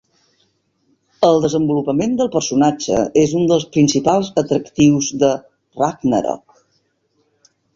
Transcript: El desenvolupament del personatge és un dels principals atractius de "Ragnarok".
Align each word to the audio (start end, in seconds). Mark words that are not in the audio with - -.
El 1.27 1.41
desenvolupament 1.43 2.15
del 2.21 2.31
personatge 2.37 3.03
és 3.25 3.35
un 3.41 3.45
dels 3.53 3.67
principals 3.77 4.33
atractius 4.43 5.13
de 5.25 5.31
"Ragnarok". 5.83 6.61